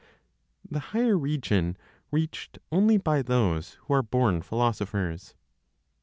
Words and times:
THE 0.67 0.79
HIGHER 0.79 1.15
REGION 1.15 1.77
REACHED 2.09 2.57
ONLY 2.71 2.97
BY 2.97 3.21
THOSE 3.21 3.73
WHO 3.81 3.93
ARE 3.93 4.01
BORN 4.01 4.41
PHILOSOPHERS. 4.41 5.35